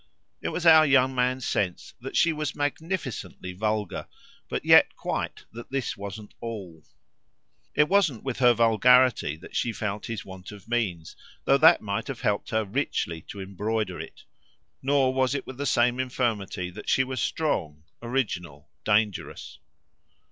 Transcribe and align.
It 0.41 0.49
was 0.49 0.65
our 0.65 0.83
young 0.83 1.13
man's 1.13 1.45
sense 1.45 1.93
that 2.01 2.17
she 2.17 2.33
was 2.33 2.55
magnificently 2.55 3.53
vulgar, 3.53 4.07
but 4.49 4.65
yet 4.65 4.95
quite 4.95 5.45
that 5.51 5.69
this 5.69 5.95
wasn't 5.95 6.33
all. 6.39 6.83
It 7.75 7.87
wasn't 7.87 8.23
with 8.23 8.39
her 8.39 8.55
vulgarity 8.55 9.35
that 9.35 9.55
she 9.55 9.71
felt 9.71 10.07
his 10.07 10.25
want 10.25 10.51
of 10.51 10.67
means, 10.67 11.15
though 11.45 11.59
that 11.59 11.81
might 11.83 12.07
have 12.07 12.21
helped 12.21 12.49
her 12.49 12.65
richly 12.65 13.21
to 13.27 13.41
embroider 13.41 13.99
it; 13.99 14.23
nor 14.81 15.13
was 15.13 15.35
it 15.35 15.45
with 15.45 15.57
the 15.59 15.67
same 15.67 15.99
infirmity 15.99 16.71
that 16.71 16.89
she 16.89 17.03
was 17.03 17.21
strong 17.21 17.83
original 18.01 18.71
dangerous. 18.83 19.59